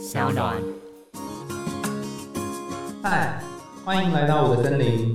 [0.00, 0.56] 小暖。
[3.02, 3.38] 嗨，
[3.84, 5.14] 欢迎来到我的森林，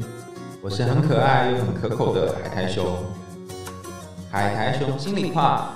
[0.61, 2.85] 我是很可爱又很可口的海苔熊。
[4.29, 5.71] 海苔熊心里话，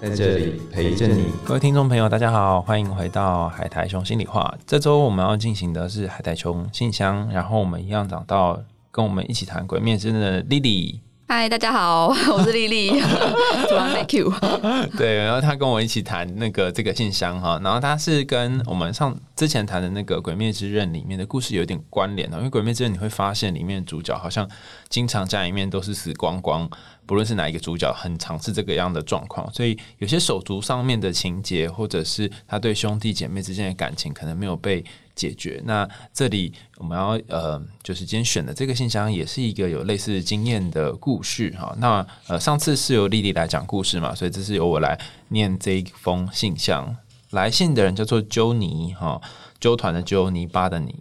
[0.00, 1.32] 在这里陪着你。
[1.44, 4.54] 各位听众朋友，大家好，欢迎回到海苔熊心里话。
[4.64, 11.00] 这周我们要进行的是海苔熊信箱，然后我们一样找到跟我们一起谈《鬼灭之刃》的 Lily。
[11.28, 13.00] 嗨，大家好， 我是丽丽，
[13.68, 14.32] 突然被 Q。
[14.96, 24.48] 对，然后他跟我一起谈那个这个信箱哈，然后他是跟我们上之前谈的那个《鬼灭之刃》里面的故事有点关联的，因为《鬼灭之刃》你会发现里面主角好像
[24.88, 26.70] 经常家里面都是死光光，
[27.06, 34.84] 不论是哪一个主角，很常是这个样的状况，所以有些手足上面的情节，或者是他对兄弟姐妹之间的感情，可能没有被。
[35.16, 35.62] 解决。
[35.64, 41.74] 那这里我们要呃，就是今天选的这个信箱，也是一个有类似经验的故事哈。
[41.78, 46.94] 那呃，上次是由丽丽来讲故事嘛，所以这是由我来念这一封信箱。
[47.30, 49.18] 来信的人叫做鸠尼哈，
[49.58, 50.94] 鸠团的鸠，泥巴的泥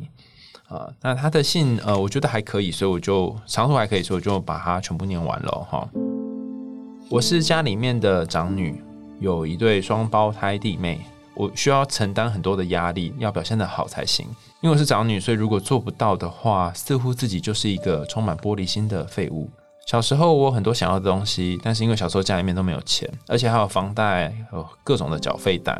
[0.68, 0.90] 啊。
[1.02, 5.88] 那他的信呃，我觉得还可以，所以我就长度还可以，所以我就把它全部念完了哈。
[7.10, 8.84] 我是家里面的长女，
[9.20, 11.00] 有一对双胞胎弟妹。
[11.38, 14.26] 我需要承担很多的压力，要表现的好才行。
[14.62, 19.50] 因为我是长女，所以如果做不到的话，似乎自己就是一个充满玻璃心的废物。
[19.86, 25.78] 小时候我很多想要的东西，但是因为小时候家里面都没有钱，而且还有房贷和各种的缴费单，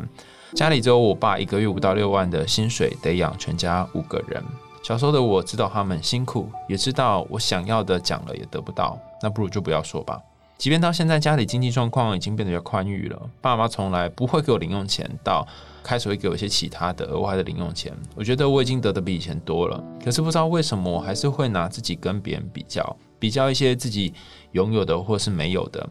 [0.54, 4.44] 家里只有我爸一个月五到六万的薪水，得养全家五个人。
[4.86, 10.22] 小时候的我知道他们辛苦，也知道我想要的讲了也得不到，那不如就不要说吧。
[10.58, 15.44] 即便到现在家里经济状况已经变得比较宽裕了，爸妈从来不会给我零用钱，到
[15.82, 17.92] 开始会给我一些其他的额外的零用钱。
[18.14, 24.14] 我觉得我已经得的比以前多了，可是不知道为什么我还是会拿自己跟别人比较，比较一些自己
[24.52, 25.84] 拥有的或是没有的。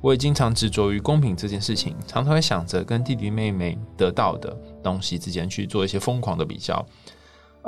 [0.00, 6.82] 我也经常执着于公平这件事情，常常会想着跟弟弟妹妹得到的东西之间去做一些疯狂的比较。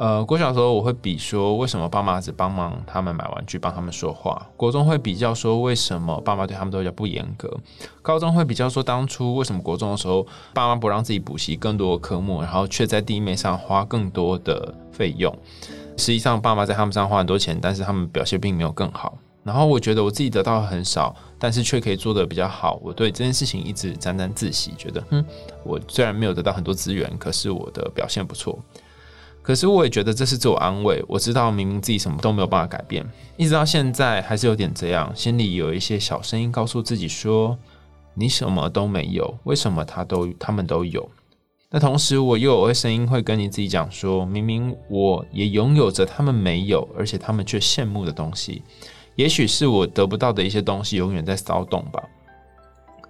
[0.00, 4.48] 呃，国小时候我会比说，为什么爸妈只帮忙他们买玩具，帮他们说话。
[4.56, 7.54] 国中会比较说，为什么爸妈对他们都比较不严格。
[8.00, 15.30] 高中会比较说，当初为什么国中的时候，爸妈不让自己补习更多的科目，然后却在地面上花更多的费用。
[15.98, 19.18] 实际上，爸妈在他们上花很多钱，但是他们表现并没有更好。
[19.44, 22.80] 然后我觉得我自己得到很少，但是却可以做得比较好。
[22.82, 25.22] 我对这件事情一直沾沾自喜，觉得，嗯，
[25.62, 28.58] 我虽然没有得到很多资源，可是我的表现不错。
[29.42, 31.02] 可是我也觉得这是自我安慰。
[31.08, 33.04] 我知道明明自己什么都没有办法改变，
[33.36, 37.58] 一直到现在还是有点这样，心里有一些小声音告诉自己说
[38.14, 41.08] ：“你什么都没有，为什么他都他们都有？”
[41.72, 48.62] 那同时我又有个声音会跟你自己讲说：“明明我也拥有着他们没有，而且他们却羡慕的东西，
[49.14, 52.02] 也许是我得不到的一些东西，永远在骚动吧。”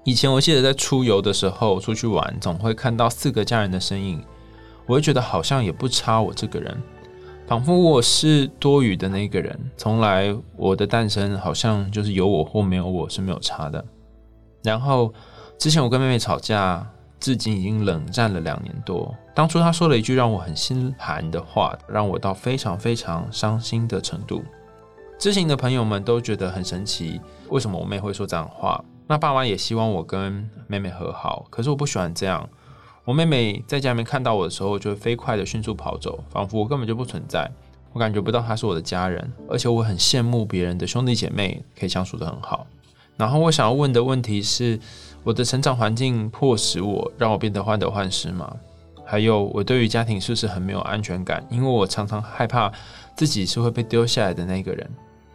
[0.05, 4.23] 以前我记得在出游的时候出去玩，总会看到四个家人的身影。
[4.87, 6.77] 我会觉得好像也不差我这个人，
[7.47, 9.59] 仿佛我是多余的那个人。
[9.77, 13.85] 从来我的诞生好像就是有我或没有我是没有差的。
[14.63, 15.13] 然后
[15.59, 16.87] 之前我跟妹妹吵架，
[17.19, 19.15] 至今已经冷战了两年多。
[19.35, 24.43] 当初她说了一句让我很心寒的话，让我到非常非常伤心的程度。
[25.19, 28.83] 知情的朋友们都觉得很神奇，为什么我妹会说这样话？
[29.07, 32.49] 那爸妈也希望我跟妹妹和好，可是我不喜欢这样。
[33.05, 37.51] 我妹妹在家里面看到我的时候，就会飞快的迅速跑走，仿佛我根本就不存在。
[37.93, 42.67] 我感觉不到她是我的家人，而且我很羡慕别人的兄弟姐妹可以相处的很好。
[43.17, 44.79] 然后我想要问的问题是：
[45.25, 48.55] 我的成长环境迫使我让我变得患得患失吗？
[49.05, 51.45] 还有我对于家庭是不是很没有安全感？
[51.51, 52.71] 因为我常常害怕
[53.17, 54.89] 自己是会被丢下来的那个人。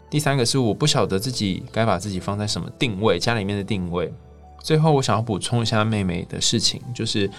[0.09, 4.13] 第三个是我不晓得自己该把自己放在什么定位，家里面的定位。
[4.65, 7.29] 最后我想要补充一下妹妹的事情，就是。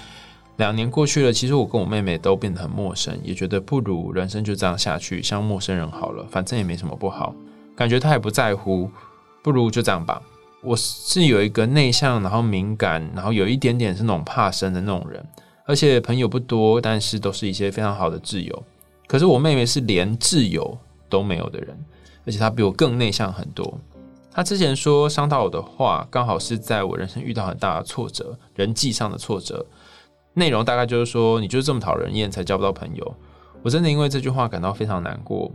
[0.59, 7.35] 两年过去了，其实我跟我妹妹都变得很陌生，也觉得不如人生就这样下去，像陌生人好了，反正也没什么不好。
[7.77, 8.91] 感觉她也不在乎，
[9.43, 10.23] 不如就这样吧。
[10.63, 15.23] 我是有一个内向，然后敏感，然后有一点点是那种怕生的那种人，
[15.67, 18.63] 而且朋友不多，但是都是一些非常好的挚友。
[19.07, 20.79] 可是我妹妹是连挚友
[21.11, 21.79] 都没有的人，
[22.25, 23.79] 而且她比我更内向很多。
[24.37, 29.65] 他之前说伤到我的话，刚好是在我人生遇到很大的挫折，人际上的挫折。
[30.35, 33.15] 内容大概就是说，你就是这么讨人厌，才交不到朋友。
[33.63, 35.51] 我真的因为这句话感到非常难过，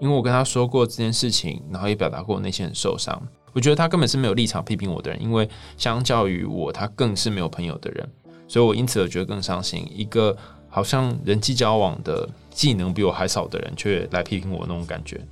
[0.00, 3.16] 因为我跟他说过这件事情，然后也表达过内心很受伤。
[3.52, 8.10] 我觉得他根本是没有立场批评我的人，因为相较于我，他更是没有朋友的人，
[8.48, 9.88] 所以我因此而觉得更伤心。
[9.94, 10.36] 一个
[10.68, 15.24] 好像人际交往的技能比我还少的人，却来批评我那种感觉。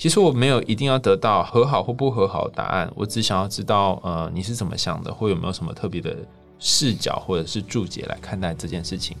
[0.00, 6.16] 其实我没有一定要得到和好或不和好的答案，我只想要知道，呃，你是怎么想的，或有没有什么特别的。
[6.58, 9.14] 视角或者是注解来看待这件事情。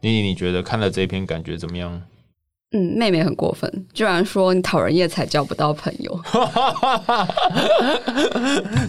[0.00, 2.02] 妮妮，你觉得看了这一篇感觉怎么样？
[2.72, 6.20] 嗯，妹妹很过分，居然说你讨人厌才交不到朋友，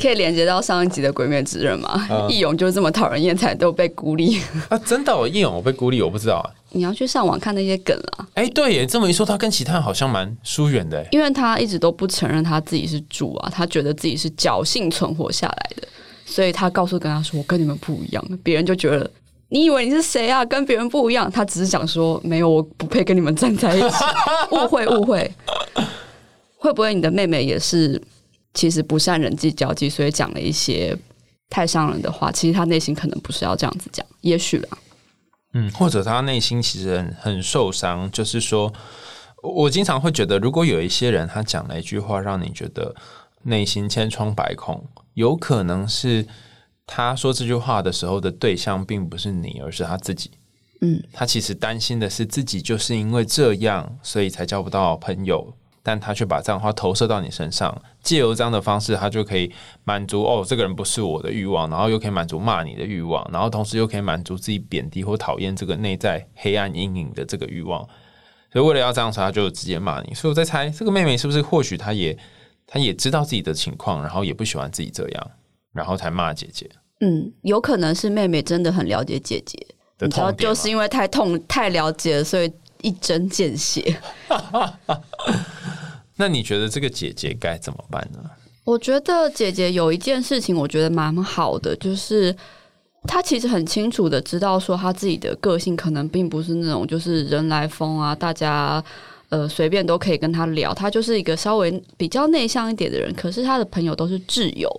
[0.02, 2.06] 可以连接到上一集的《鬼灭之刃》吗？
[2.12, 4.42] 嗯义勇就是这么讨人厌才都被孤立。
[4.68, 6.52] 啊，真的、哦，义勇我被孤立，我不知道啊。
[6.72, 11.08] 你要去上网看那些梗啊，哎、对耶，这么一说，他跟其他人好像蛮疏远的。
[11.12, 15.88] 因为他一直都不承认他自己是主啊，他觉得自己是侥幸存活下来的，
[16.26, 19.10] 所以他告诉跟他说：“我跟你们不一样。”别人就觉得。
[19.50, 20.46] 你以为你是谁啊？
[20.46, 21.30] 跟别人不一样。
[21.30, 23.96] 他只是想说，没有，我不配跟你们站在一起。
[24.52, 25.32] 误会，误会。
[26.58, 28.02] 会不会你的妹妹也是
[28.54, 30.96] 其实不善人际交际，所以讲了一些
[31.50, 32.32] 太伤人的话？
[32.32, 34.78] 其实她内心可能不是要这样子讲，也许啦。
[35.54, 38.72] 嗯，或者他内心其实很受伤，就是说，
[39.42, 42.94] 我经常会觉得，如果有一些人他讲了一句话，让你觉得
[43.46, 44.86] 内心千疮百孔，
[45.16, 46.28] 有可能是
[46.92, 50.32] 他说这句话的时候的对象并不是你，而是他自己。
[50.82, 55.54] 嗯，他其实担心的是自己就是因为这样，所以才交不到朋友，
[55.84, 59.54] 但他却把这样的话投射到你身上，借由这样的方式，他就可以
[59.84, 67.88] 满足哦，这个人不是我的欲望，然后又可以满足骂你的欲望，然后同时又可以满足自己贬低或讨厌这个内在黑暗阴影的这个欲望。
[68.52, 70.14] 所以为了要这样子，他就直接骂你。
[70.16, 72.18] 所以我在猜，这个妹妹是不是或许她也
[72.66, 75.32] 她也知道自己的情况，然后也不喜欢自己这样，
[75.72, 76.70] 然后才骂姐姐
[77.02, 79.58] 嗯，有可能是妹妹真的很了解姐姐，
[79.98, 80.32] 的你知道。
[80.34, 82.52] 就是因为太痛、太了解了，所以
[82.82, 84.00] 一针见血。
[86.18, 88.20] 那你觉得这个姐姐该怎么办呢？
[88.66, 92.36] 我觉得姐姐有一件事情，我觉得蛮好的，就是
[93.04, 98.84] 她其实很清楚的知道说，她自己的个性可能并不是那种就是人来疯啊，大家
[99.30, 104.70] 呃随便都可以跟她聊，她就是一个稍微比较内向一点的人，可是她的朋友都是挚友。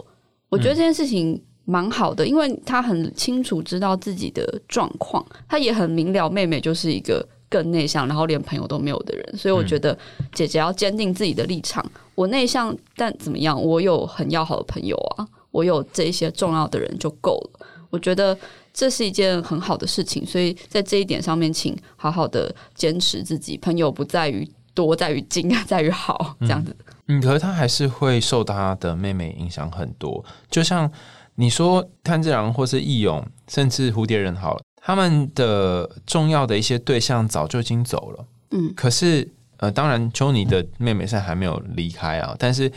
[0.51, 9.97] 我觉得这件事情蛮好的，因为她很清楚知道自己的状况，她也很明了妹妹就是一个更内向，然后连朋友都没有的人，所以我觉得
[10.33, 11.85] 姐姐要坚定自己的立场。
[12.15, 13.61] 我内向，但怎么样？
[13.61, 17.67] 我有很要好的朋友啊，我有这一些重要的人就够了。
[17.91, 18.37] 我觉得
[18.73, 23.59] 这是一件很好的事情，所以在这一点上面，请好好的坚持自己。
[23.59, 26.77] 朋友不在于多，在于精，在于好，这样子。
[27.09, 30.25] 嗯，可是他还是会受他的妹妹影响很多。
[30.49, 30.89] 就像
[31.35, 38.27] 你说炭治郎或是义勇，甚至蝴蝶人好了，他们的重要的一些对象早就已经走了。
[38.51, 39.27] 嗯，可是
[39.59, 42.71] 呃，当然丘尼的妹妹现在还没有离开啊，但是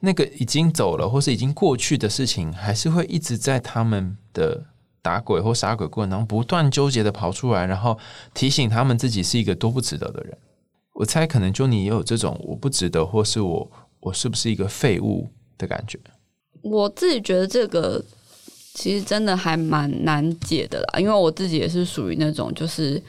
[0.00, 4.64] 那个已经走了或是已经过去的事情，还是会一直在他们的
[5.02, 7.98] 打鬼或杀鬼过程当中不断纠结的跑出来，然后
[8.34, 10.36] 提醒他们自己是一个多不值得的人。
[10.94, 13.70] 我猜可能就你也有这种我不值得，或是我
[14.00, 15.98] 我是不是一个废物的感觉。
[16.62, 18.02] 我自己觉得这个
[18.74, 23.02] 其实真的还蛮难解的啦，因为我自己也是属于那种就是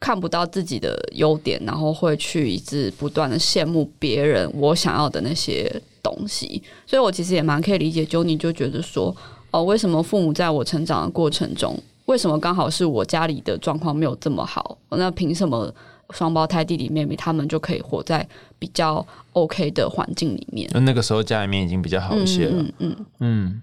[0.00, 5.70] 看不到自己的优点，然后会去一直不断的羡慕别人我想要的那些
[6.02, 9.14] 东西，所以我其实也蛮可以理解 Jony 就觉得说，
[9.50, 11.76] 哦，为什么父母在我成长的过程中，
[12.06, 15.74] 为什么刚好是我家里的状况没有这么好，那凭什么
[16.14, 18.26] 双胞胎弟弟妹妹他们就可以活在
[18.58, 20.68] 比较 OK 的环境里面？
[20.72, 23.60] 那那个时候家里面已经比较好一些了，嗯嗯嗯，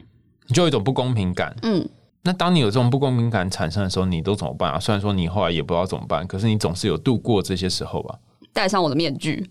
[0.47, 1.55] 你就有一种不公平感。
[1.63, 1.87] 嗯，
[2.23, 4.79] 那当你有这种不公平感产生的时候，你都怎么办啊？
[4.79, 8.19] 虽然说你后来也不知道怎么办，可是你总是有度过这些时候吧。
[8.53, 9.45] 戴上我的面具，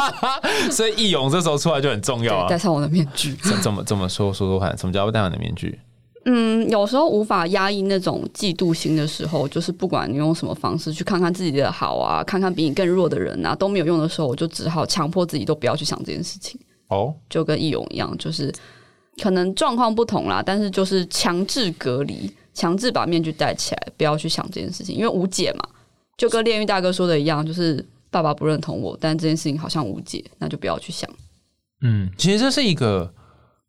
[0.70, 2.58] 所以义勇这时候出来就很重要对，啊戴。
[2.58, 3.32] 上我的面具。
[3.36, 4.76] 怎怎么怎么说说说看？
[4.76, 5.80] 什么叫戴上你的面具？
[6.28, 18.52] 嗯，有时候无法压抑那种嫉妒心的时候，就是不管你用什么方式去看看自己的好啊，看看比你更弱的人啊，都没有用的时候，我就只好强迫自己都不要去想这件事情，哦，就跟易勇一样，就是
[19.22, 25.64] 可能状况不同啦，但是就是强制隔离，强制把面具戴起来，不要去想这件事情，因为无解嘛，
[26.16, 31.08] 就跟炼狱大哥说的一样，就是爸爸不认同我，但这件事情好像无解，那就不要去想。
[31.82, 33.08] 嗯，其实这是一个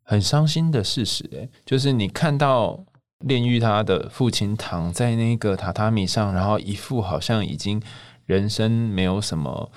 [0.10, 2.82] 很伤心的事实，诶，就是你看到
[3.26, 7.82] 炼狱他的父亲躺在那个榻榻米上，然后一副好像已经
[8.26, 9.70] 人生没有什么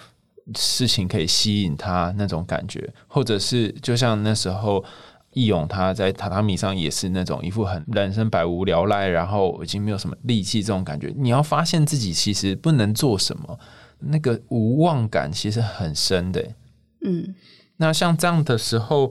[0.55, 4.85] 事情可以吸引他那种感觉，或者是就像那时候
[5.33, 11.13] 义勇他在榻榻米上也是那种一副很人生百无聊赖，然后已经没有什么力气这种感觉。
[11.17, 13.59] 你要发现自己其实不能做什么，
[13.99, 16.55] 那个无望感其实很深的诶。
[17.03, 17.35] 嗯
[17.79, 19.11] 那像这样的时候，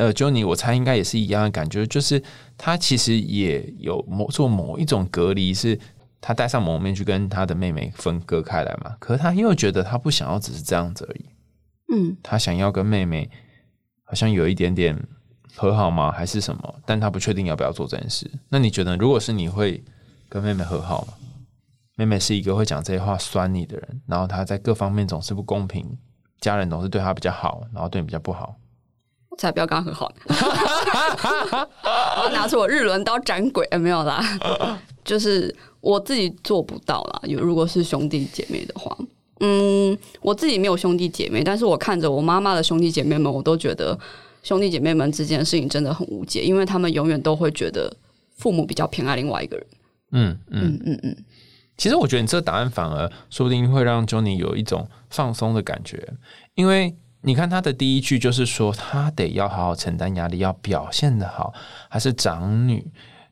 [0.00, 2.22] 呃，就你我猜应该也是一样的感觉，就是
[2.56, 5.78] 他其实也有某做某一种隔离，是
[6.22, 8.96] 他戴上蒙面具跟他的妹妹分割开来嘛。
[8.98, 11.26] 可是他又觉得他不想要只是这样子而已，
[11.92, 13.28] 嗯，他想要跟妹妹
[14.04, 14.98] 好像有一点点
[15.54, 16.10] 和好吗？
[16.10, 16.74] 还是什么？
[16.86, 18.30] 但他不确定要不要做这件事。
[18.48, 19.84] 那你觉得，如果是你会
[20.30, 21.12] 跟妹妹和好吗？
[21.96, 25.86] 妹妹是一个会讲这些话酸你的人，然后她在各方面总是不公平，
[26.40, 28.56] 家人总是对她比较好，然后对你比较不好。
[29.40, 30.36] 我才不要跟他和好呢！
[32.22, 34.22] 我 拿出我日轮刀斩鬼，呃，没有啦，
[35.02, 37.22] 就是我自己做不到啦。
[37.24, 38.94] 有如果是兄弟姐妹的话，
[39.40, 43.98] 嗯，我自己没有兄弟姐妹，但是我看着我妈妈的兄弟姐妹们，我都觉得
[44.42, 47.90] 兄弟姐妹们之间的事情真的很无解，因为他们永远都会觉得
[48.36, 49.66] 父母比较偏爱另外一个人。
[50.12, 51.16] 嗯嗯，嗯嗯嗯，
[51.78, 56.12] 其实我觉得你这个答案反而说不定会让 Johnny 有一种放松的感觉，
[56.56, 61.52] 因为你看他的第一句就是说他得要好好承担压力，要表现的好，
[61.88, 62.84] 还是长女，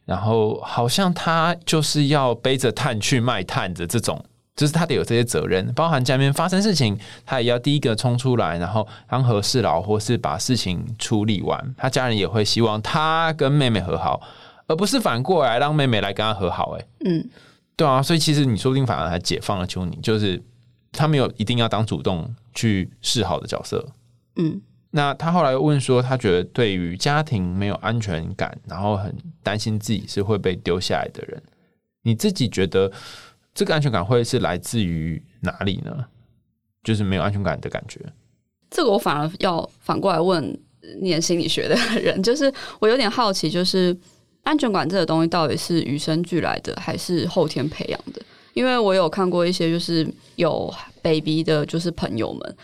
[0.05, 4.25] 然后好像他就是要背着炭去卖炭的这种。
[4.57, 11.75] 就是他得有这些责任，包含家里面发生事情，他也要第一个冲出来，然后当和事佬，或是把事情处理完。
[11.79, 14.21] 他家人也会希望他跟妹妹和好，
[14.67, 16.73] 而不是反过来让妹妹来跟他和好。
[16.73, 17.25] 哎，嗯，
[17.77, 20.43] 对啊，所以其实你说不定反而还解放了丘尼，就是
[20.91, 22.29] 他没有一定要当主动
[22.59, 23.95] 去示好的角色。
[24.35, 24.61] 嗯，
[24.91, 31.41] 那他后来问说，他觉得对于家庭没有安全感，然后很担心自己是会被丢下来的人。
[32.03, 32.91] 你自己觉得
[33.55, 36.07] 这个安全感会是来自于哪里呢？
[36.83, 38.01] 就是没有安全感的感觉。
[38.71, 40.61] 这个我反而要反过来问
[41.01, 43.97] 念心理学的人，就是我有点好奇，就是
[44.43, 48.21] 安全感这个东西到底是与生俱来的，还是后天培养的？
[48.55, 52.57] 因为我有看过一些就是有 baby 的，就是朋友们，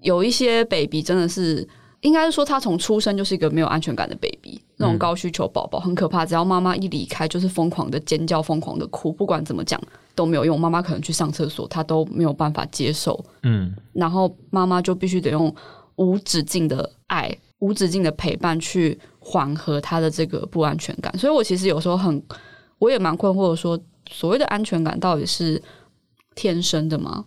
[0.00, 1.68] 有一些 baby 真的是。
[2.02, 6.26] 应该是说，他从出生就是一个没有安全感的 baby，那种高需求宝宝很可怕。
[6.26, 9.80] 只要妈妈一离开，就是疯狂的尖叫、疯狂的哭，不管怎么讲
[10.16, 10.58] 都没有用。
[10.58, 13.24] 妈妈可能去上厕所，他都没有办法接受。
[13.44, 15.54] 嗯然后妈妈就必须得用
[15.94, 21.16] 无止境的爱、无止境的陪伴去缓和他的这个不安全感。
[21.16, 22.20] 所以我其实有时候很，
[22.80, 23.78] 我也蛮困惑说，
[24.10, 25.62] 所谓的安全感到底是
[26.34, 27.24] 天生的吗？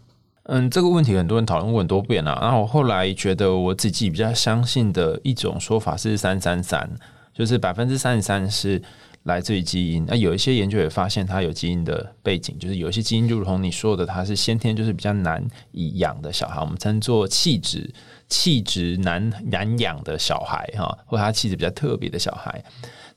[0.48, 2.38] 嗯，这个问题很多人讨论过很多遍啊。
[2.42, 6.88] 然后我后来觉得我自己比较相信的一种说法是三三三，
[7.34, 8.80] 就是百分之三十三是
[9.24, 10.06] 来自于基因。
[10.08, 17.92] 那有一些研究也发现它有基因的背景，就是有一些基因就如同你说的，它是先天就是比较难以养的小孩，我们称作气质
[18.30, 22.64] 气质难难养的小孩哈，或者他气质比较特别的小孩。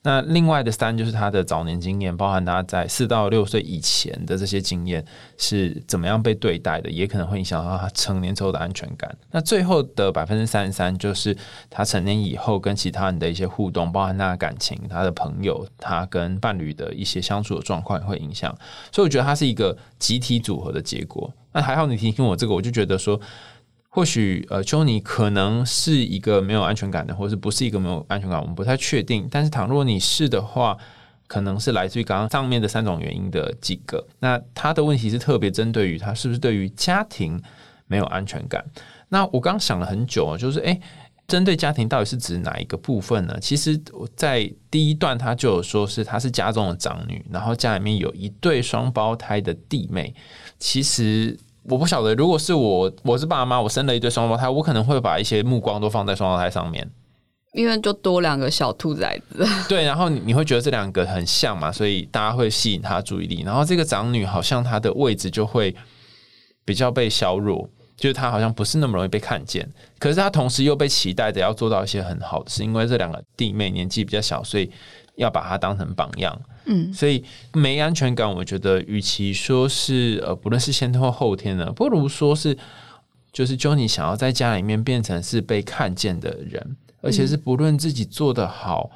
[0.09, 5.05] 那另外的三就是他的早年经验，包含他在四到六岁以前的这些经验
[5.37, 9.15] 是怎么样被对待的，也可能会影响到他成年之后的安全感。
[9.31, 11.37] 那最后的百分之三十三就是
[11.69, 18.51] 他成年以后跟其他人的一些互动，包含他的感情、他的朋友、他跟伴侣的一些相处的状况会影响。
[18.91, 21.31] 所以我觉得它是一个集体组合的结果。
[21.53, 23.21] 那还好你提醒我这个，我就觉得说。
[23.99, 29.27] 或许呃，丘尼可能是一个没有安全感的，或者是不是一个没有安全感，我们不太确定。
[29.29, 30.79] 但是倘若你是的话，
[31.27, 34.07] 可能是来自于刚刚上面的三种原因的几个。
[34.21, 37.43] 那他的问题是特别针对于他是不是对于家庭
[37.89, 38.65] 没有安全感。
[39.09, 40.81] 那我刚想了很久啊，就是诶，
[41.27, 43.37] 针对家庭到底是指哪一个部分呢？
[43.41, 50.15] 其实我在第一段他就有说是他是家中的长女，然后家里面有一对双胞胎的弟妹。
[50.61, 51.37] 其实
[51.69, 56.89] 我不晓得，如果是我，我是爸妈，我生了一对双胞胎，我可能会把一些目光都放在双胞胎上面。
[57.53, 63.43] 因为就多两个小兔崽子，对，然后你你会觉得这两个很像嘛，所以大家会吸引他注意力。
[63.43, 65.75] 然后这个长女好像她的位置就会
[66.65, 69.67] 比较被削弱，就是她好像不是那么容易被看见。
[69.99, 74.71] 可是她同时又被期待着要做到一些很好的事，因为这两个弟妹年纪比较小，所以
[75.17, 76.39] 要把她当成榜样。
[76.71, 82.57] 嗯，所以没安全感，我觉得与其说是呃，不论是先天或后天的，不如说是
[83.33, 88.91] 就是 Johnny 想要在家里面变成是被看见的人，而且是不论自己做的好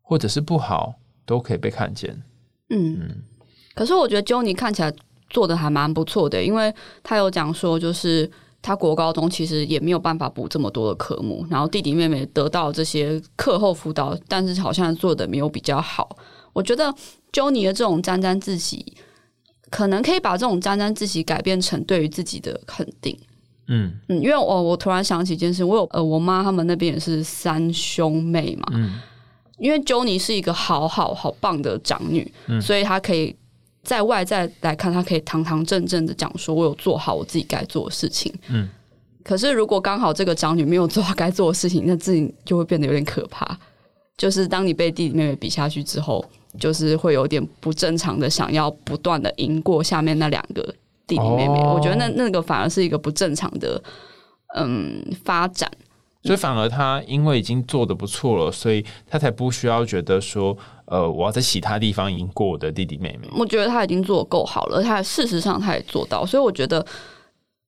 [0.00, 0.94] 或者是不好，
[1.26, 2.22] 都可以被看见。
[2.70, 3.22] 嗯，
[3.74, 4.90] 可是我觉得 Johnny 看起来
[5.28, 8.30] 做的还蛮不错的，因为他有讲说，就是
[8.62, 16.16] 他国高中其实也没有办法补这么多的科目，然后弟弟妹妹得到这些课后辅导，但是好像做的没有比较好。
[16.52, 16.94] 我觉得
[17.32, 18.94] Johnny 的这种沾沾自喜，
[19.70, 23.18] 可能可以把这种沾沾自喜改变成对于自己的肯定。
[23.68, 29.00] 嗯嗯，因为我我突然想起一件事，我有呃，我妈他们那边也是三兄妹嘛，嗯
[29.58, 33.34] 因为 Johnny 是一个好好好棒的长女，嗯所以她可以
[33.84, 38.34] 在外在来看，她可以堂堂正正的讲说，我有做好我自己该做的事情。
[38.48, 38.68] 嗯，
[39.22, 43.56] 可是如果刚好这个长女没有做好该做的事情，那自己就会变得有点可怕。
[44.18, 46.24] 就是当你被弟弟妹妹比下去之后，
[46.58, 50.62] 就是会有点不正常的想要不断的赢过下面那两个
[51.06, 51.58] 弟弟妹妹。
[51.60, 53.82] 哦我觉得那那个反而是一个不正常的
[54.54, 55.70] 嗯发展。
[56.24, 63.28] 所以反而他因为已经做的不错了，所以他才不需要觉得说，呃，我要在其他地方赢过我的弟弟妹妹。
[63.36, 66.86] 我觉得他已经做得够好了，他事实上他也做到，所以我觉得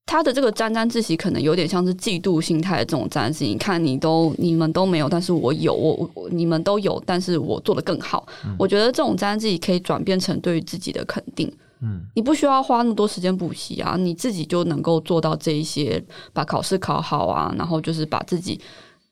[0.07, 3.51] 他的这个沾沾自喜，可能有点像是嫉妒心态的这种沾沾自喜。
[3.51, 8.27] 你看，你都你们都没有，但是我有，我我你们都有，但是我做的更好。
[8.59, 11.51] 我觉得这种沾沾自喜可以转变成对于自己的肯定。
[11.81, 18.61] 嗯，你不需要花那么多时间补习啊，你自己就能够做到这一些，把考试考好啊，然后就是把自己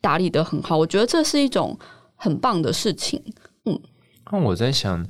[0.00, 0.76] 打理的很好。
[0.76, 1.76] 我觉得这是一种
[2.16, 3.20] 很棒的事情。
[3.64, 3.80] 嗯，
[4.30, 5.06] 那我在想。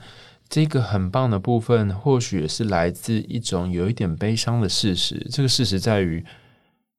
[0.52, 5.26] 这个很棒的部分，或许也是来自一种有一点悲伤的事实。
[5.30, 6.22] 这个事实在于，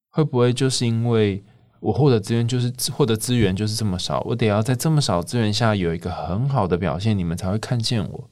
[0.10, 1.44] 会不会就是因为
[1.80, 8.28] 我获得资源就是获得资源就是这么少，我得要在这么少资源下有一个很好的表现，你们才会看见我。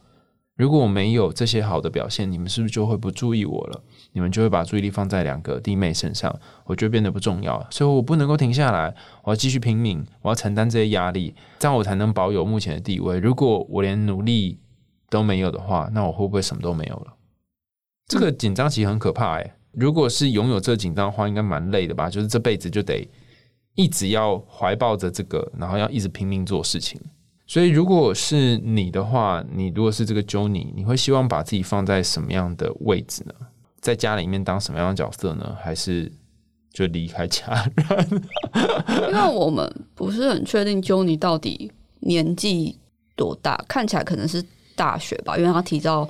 [0.55, 3.83] 如果我没有这些好的表现，你们是不是就会不注意我了？
[4.13, 6.35] 你们就会把注意力放在两个弟妹身上，
[6.65, 7.63] 我就变得不重要。
[7.69, 13.19] 所以我不能够停下来，我要继续拼命，我要承担这些压力，这样我才能保有目前的地位。
[13.19, 14.57] 如果我连努力，
[15.11, 17.13] 都没有的话，那我会不会什么都没有了？
[18.07, 19.55] 这个紧张其实很可怕哎。
[19.73, 22.09] 如果是拥有这紧张的话，应该蛮累的吧？
[22.09, 23.05] 就是这辈子就得
[23.75, 26.99] 一直要怀抱着这个，然后要一直拼命做事情。
[27.45, 33.33] 所以，如果是你的话，你如果是这个 Johnny，你会希望把自己放在什么样的位置呢？
[33.81, 35.57] 在家里面当什么样的角色呢？
[35.61, 36.09] 还是
[36.71, 38.23] 就离开家人？
[39.09, 42.77] 因为我们不是很确定 Johnny 到底年纪
[43.17, 44.41] 多大，看起来可能是。
[44.81, 46.09] 大学吧，因为他提到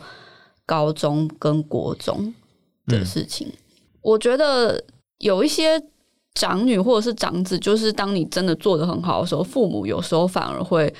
[0.65, 2.33] 高中跟国中
[2.87, 3.51] 的事情，
[4.01, 4.81] 我觉得
[5.17, 5.83] 有一些
[6.35, 10.93] 长女或者是长子，就是当你真的做的很好的时候，父母有时候反而会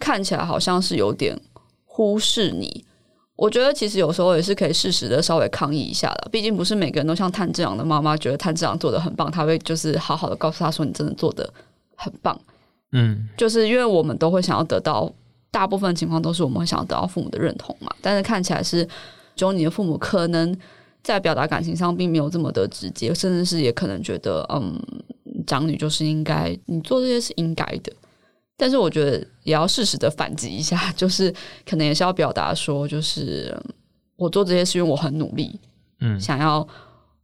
[0.00, 1.40] 看起来好像是有点
[1.84, 2.84] 忽视你。
[3.36, 11.48] 我觉得其实有时候也是可以适时的稍微抗议一下的，毕竟不是每个人都像探志阳的妈妈觉得探志阳做的很棒，他会就是好好的告诉他说你真的做的
[11.94, 12.36] 很棒。
[12.90, 15.12] 嗯，就是因为我们都会想要得到。
[15.52, 18.88] 大部分情况都是我们会想要得到父母的认同嘛，但是看起来是，
[19.36, 20.56] 就你的父母可能
[21.02, 24.80] 在表达感情上并没有这么的直接，甚至是也可能觉得，嗯，
[25.46, 27.92] 长女就是应该你做这些是应该的。
[28.56, 31.30] 但是我觉得也要适时的反击一下， 就是
[31.68, 33.54] 可能也是要表达说，就是
[34.16, 35.60] 我做这些是因为我很努力，
[36.00, 36.66] 嗯，想要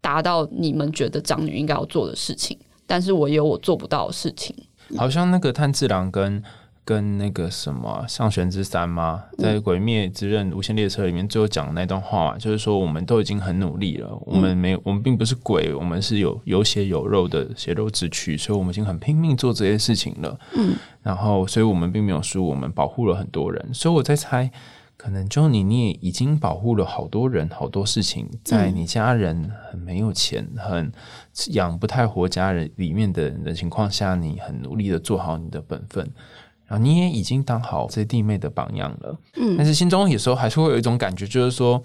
[0.02, 4.54] 达到你们觉得长女应该要做的事情，但是我也有我做不到的事情。
[4.98, 6.44] 好像那个炭治郎跟。
[6.88, 9.22] 跟那个什么上玄之三吗？
[9.36, 20.40] 在《鬼灭之刃：无限列车》里面最后讲的那段话，就是说我们都已经很努力了，我们没有，我们并不是鬼，我们是有有血有肉的血肉之躯，所以我们已经很拼命做这些事情了。
[20.56, 23.74] 嗯，然后，所以我们并没有输，我们保护了很多人。
[23.74, 24.50] 所以我在猜，
[24.96, 30.90] 可能就你，你也已经保护了好多人，好多事情，在你家人很没有钱、很
[31.48, 36.10] 养不太活家人里面的人的情况下，你很努力的做好你的本分。
[36.68, 41.82] 然后你也已经当好这弟妹的榜样了，嗯，但是心中有时候还是会有一种感觉，就是说，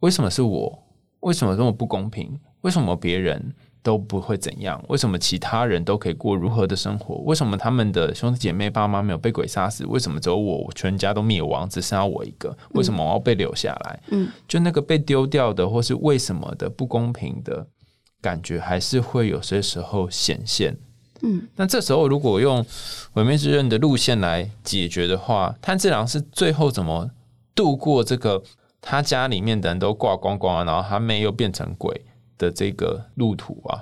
[0.00, 0.82] 为什么是我？
[1.20, 2.38] 为什么这么不公平？
[2.60, 4.84] 为什么别人都不会怎样？
[4.88, 7.16] 为什么其他人都可以过如何的生活？
[7.24, 9.86] 为什么他们的兄弟姐妹、爸妈没有被鬼杀死？
[9.86, 12.54] 为什么只有我全家都灭亡，只剩下我一个？
[12.74, 14.02] 为什么我要被留下来？
[14.10, 17.66] 嗯，就那个被丢掉的，或是为什么的不公平的
[18.20, 20.76] 感觉，还是会有些时候显现。
[21.22, 22.64] 嗯，那这时候如果用
[23.12, 27.10] 毁灭之刃的路线来解决的话，炭治郎是最后怎么
[27.54, 28.42] 度过这个
[28.82, 32.02] 他家里面的人都挂光光，然后他妹又变成鬼
[32.36, 33.80] 的这个路途啊？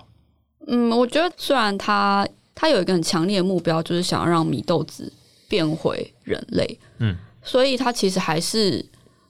[0.68, 5.12] 嗯，我觉得虽然他他有一个很强烈的目标，就是想要让米豆子
[5.48, 8.84] 变回人类，嗯，所以他其实还是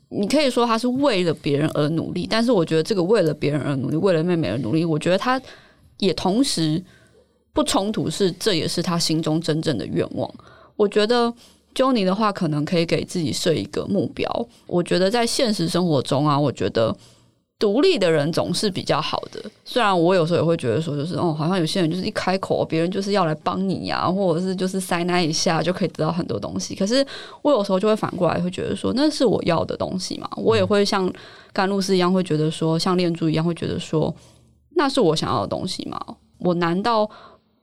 [0.09, 5.41] 你可以说他是为了别人而努力，但是我觉得这个为了别人而努力，为了妹妹而努力，我觉得他
[5.97, 6.83] 也同时。
[7.55, 10.29] 不冲突是，这也是他心中真正的愿望。
[10.75, 11.33] 我觉得
[11.73, 14.29] ，Joni 的话，可能可以给自己设一个目标。
[14.67, 16.93] 我觉得在现实生活中啊，我觉得
[17.57, 19.41] 独立的人总是比较好的。
[19.63, 26.75] 虽然我有时候也会觉得说，就是哦，好像有些人就是一开口，别人就是要来帮你呀，或者是就是塞那一下就可以得到很多东西。
[26.75, 27.07] 可是
[27.41, 30.29] 我有时候就会反过来会觉得说，那是我要的东西嘛。
[30.35, 31.09] 我也会像
[31.53, 34.13] 甘露寺一样，会觉得说，像恋珠一样，会觉得说，
[34.71, 35.97] 那是我想要的东西吗？
[36.39, 37.09] 我难道？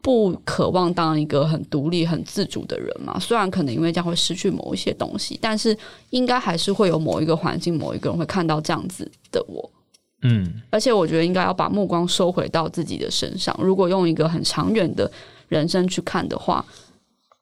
[0.02, 3.18] 不渴望当一个很独立、很自主的人嘛？
[3.20, 5.76] 虽然可能因为这样会失去某一些东西，但是
[6.10, 9.70] 应该还是会有某一个环境、某一个人会看到这样子的我。
[10.22, 13.56] 嗯，而且我觉得应该要把目光收回到自己的身上。
[13.62, 15.10] 如果用一个很长远的
[15.48, 16.64] 人生去看的话，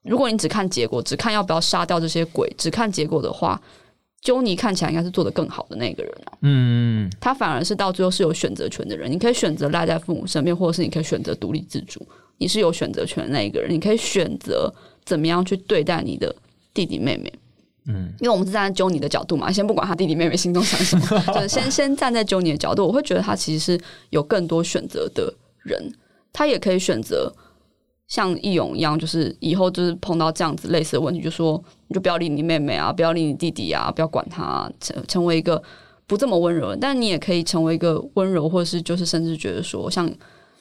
[0.02, 3.60] 如果你只看结果，只看要不要杀掉这些鬼，只看结果的话，
[4.22, 6.32] 究尼看起来应该是做的更好的那个人啊。
[6.42, 9.10] 嗯，他反而是到最后是有选择权的人。
[9.10, 12.06] 你可以选择赖在父母身边，或者是你可以选择独立自主。
[12.38, 14.72] 你是有选择权的那一个人，你可以选择
[15.04, 16.34] 怎么样去对待你的
[16.72, 17.32] 弟弟妹妹。
[17.86, 23.80] 嗯，因为我们是站在揪你的角度嘛，先不管他弟弟妹妹心中想什么， 就是先先站在揪你的角度，我会觉得他其实是
[24.10, 25.92] 有更多选择的人，
[26.32, 27.32] 他也可以选择
[28.10, 35.62] 像义勇一样，就是以后就是碰到这样子类似的问题，就说你就不要理你妹妹啊，不要理你弟弟啊，不要管他、啊，成成为一个
[36.06, 40.12] 不这么温柔但你也可以成为一个温柔，或者是就是甚至觉得说像。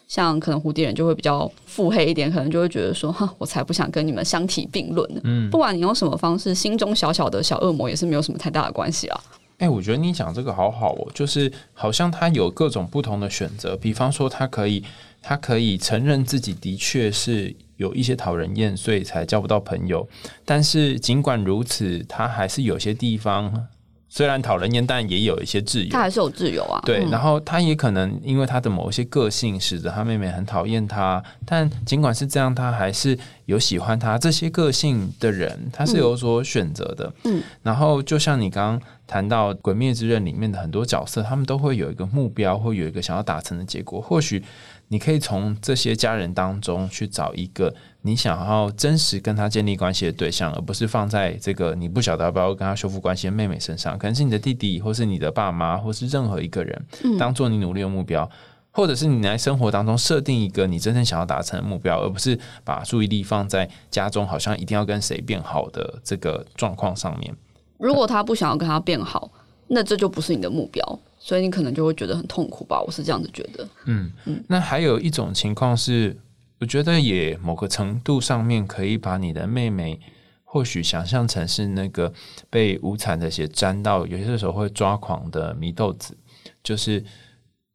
[0.08, 5.22] 像可能蝴蝶人就会比较腹黑一点，可能就会觉得说，哈，我才不想跟你们相提并论呢。
[5.24, 9.22] 嗯，不管你用什么方式，心中小小的小恶魔也是没有什么太大的关系啊。
[9.60, 14.84] 哎、我觉得你讲这个好好哦，就是好像他有各种不同的选择，比方说他可以，
[15.22, 20.08] 他可以承认自己的确是有一些讨人厌，所以才交不到朋友。
[20.46, 23.68] 但是尽管如此，他还是有些地方
[24.10, 26.00] 虽然讨人厌，但也有一些自由他。
[26.00, 26.82] 还是有自由啊。
[26.84, 31.24] 对，嗯然后他也可能因为他的某一些个性，使得他妹妹很讨厌他。
[31.46, 37.14] 但尽管是这样，他还是有喜欢他这些个性的人，他是有所选择的。
[37.24, 44.02] 嗯，然后就像你刚刚谈到《鬼灭之刃》里面的很多角色，他们都会有一个目标，或有一个想要达成的结果。
[44.02, 44.44] 或许
[44.88, 56.86] 你可以从这些家人当中去找一个你想要真实跟他建立关系的对象，而不是放在这个你不晓得要不要跟他修复关系的妹妹身上，可能是你的弟弟，或是你的爸妈，或是任何一个人，
[57.18, 58.30] 当做你努力的目标。
[58.72, 67.36] 或者是你在生活当中设定一个你真正想要达成的目标，而不是把注意力放在家中好像一定要跟谁变好的这个状况上面。
[67.80, 69.30] 如果他不想要跟他变好，
[69.68, 72.80] 那这就不是你的目标，所以你可能就会觉得很痛苦吧。
[72.80, 73.68] 我是这样子觉得。
[73.86, 76.16] 嗯嗯那还有一种情况是，
[76.60, 80.00] 我觉得也某个程度上面可以把你的妹妹
[80.44, 82.12] 或许想象成是那个
[82.50, 86.18] 被无惨的血沾到，有些时候会抓狂的祢豆子，
[86.62, 87.04] 就是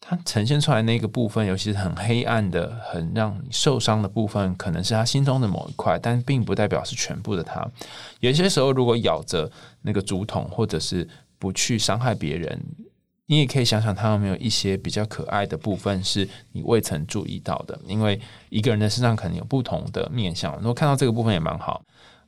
[0.00, 7.66] 它呈现出来那个部分，尤其是很黑暗的、很让你受伤的部分，可能是他心中的某一块，但并不代表是全部的他。
[8.20, 12.60] 有些时候，如果咬着那个竹筒，或者是不去伤害别人，
[13.26, 17.78] 你也可以想想，他有没有一些比较可爱的部分是你未曾注意到的。
[17.86, 21.82] 因为一个人的身上可能有不同的面相，如果看到这个部分也蛮好。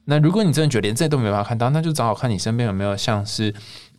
[0.08, 3.52] 那如果你真的觉得连这都没办法看到，那就找找看你身边有没有像是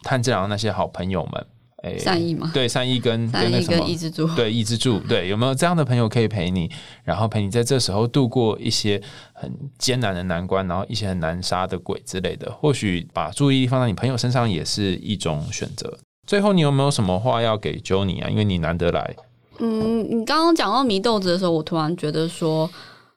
[0.03, 1.45] 炭治郎那些好朋友们，
[1.83, 2.49] 哎、善意吗？
[2.53, 4.27] 对，善意跟善意跟那什么跟抑制住。
[4.33, 6.71] 对，抑制住，对，有没有这样的朋友可以陪你，
[7.03, 9.01] 然后陪你在这时候度过一些
[9.33, 12.49] 很艰难的难关，然后一些很难杀的鬼之类的？
[12.53, 15.99] 或许把注意力放在你朋友身上也是一种选择。
[16.27, 18.29] 最后，你有没有什么话要给 Johnny 啊？
[18.29, 19.15] 因为你难得来，
[19.59, 22.69] 嗯，你刚刚讲到祢豆子的时候，我突然觉得说，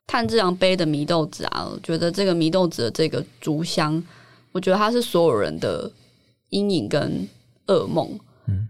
[0.07, 4.01] 炭治郎背的祢豆子啊，我觉得这个祢豆子的这个竹香，
[4.53, 5.91] 我觉得它是所有人的
[6.51, 7.29] 阴影跟
[7.67, 8.17] 噩梦。
[8.47, 8.69] 嗯，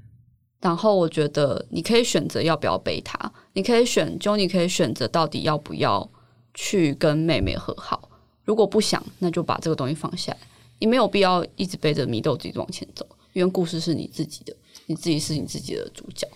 [0.63, 6.09] 然后我觉得你可以选择要不要背它，你可以选，就你可以选择到底要不要
[6.55, 8.09] 去跟妹妹和好。
[8.45, 10.39] 如果不想，那就把这个东西放下来。
[10.79, 14.55] 你没有必要一直背着祢豆子一直往前走，因为故事是你自己的，
[14.87, 16.27] 你自己是你自己的主角。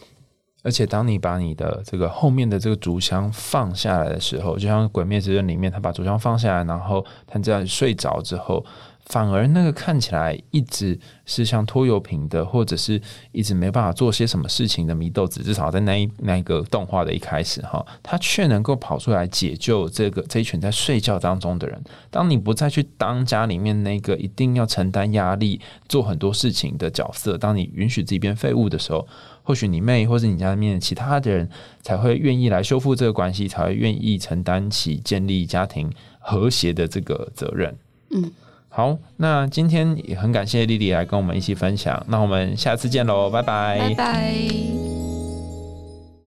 [0.62, 8.64] 而且当你把你的这个后面的这个竹箱放下来的时候，就像《鬼灭之刃》里面，他把竹箱放下来，然后他这样睡着之后，
[9.06, 13.00] 反而那个看起来一直是像拖油瓶的，或者是
[13.32, 21.82] 一直没办法做些什么事情的祢豆子，至少在那一那个动画的一开始哈，他却能够跑出来解救这个这一群在睡觉当中的人。
[22.10, 29.06] 当你不再去当家里面那个一定要承担压力、做很多事情的角色，当你允许自己变废物的时候，
[29.42, 31.46] 或许你妹或是你家里面其他的人
[31.82, 37.76] 才会愿意来修复这个关系，才会愿意承担起建立家庭和谐的这个责任。
[38.10, 38.32] 嗯，
[38.76, 45.13] 好，那今天也很感谢丽丽来跟我们一起分享，那我们下次见喽，拜拜拜拜。